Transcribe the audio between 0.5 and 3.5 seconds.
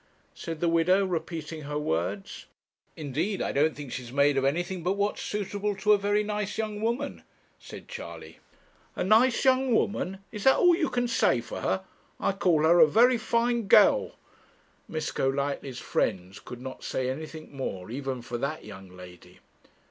the widow, repeating her words. 'Indeed